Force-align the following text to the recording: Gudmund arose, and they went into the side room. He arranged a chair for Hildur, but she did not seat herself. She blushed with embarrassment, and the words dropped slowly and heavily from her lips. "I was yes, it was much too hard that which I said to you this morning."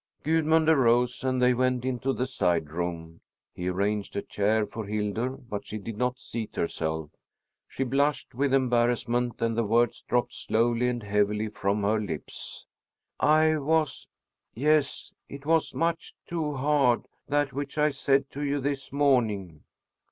Gudmund 0.23 0.67
arose, 0.67 1.23
and 1.23 1.39
they 1.39 1.53
went 1.53 1.85
into 1.85 2.11
the 2.11 2.25
side 2.25 2.71
room. 2.71 3.21
He 3.53 3.67
arranged 3.67 4.15
a 4.15 4.23
chair 4.23 4.65
for 4.65 4.87
Hildur, 4.87 5.29
but 5.29 5.63
she 5.63 5.77
did 5.77 5.95
not 5.95 6.17
seat 6.17 6.55
herself. 6.55 7.11
She 7.67 7.83
blushed 7.83 8.33
with 8.33 8.51
embarrassment, 8.51 9.39
and 9.43 9.55
the 9.55 9.63
words 9.63 10.01
dropped 10.01 10.33
slowly 10.33 10.87
and 10.87 11.03
heavily 11.03 11.49
from 11.49 11.83
her 11.83 11.99
lips. 12.01 12.65
"I 13.19 13.57
was 13.57 14.07
yes, 14.55 15.13
it 15.29 15.45
was 15.45 15.75
much 15.75 16.15
too 16.25 16.53
hard 16.55 17.07
that 17.27 17.53
which 17.53 17.77
I 17.77 17.91
said 17.91 18.31
to 18.31 18.41
you 18.43 18.59
this 18.59 18.91
morning." 18.91 19.63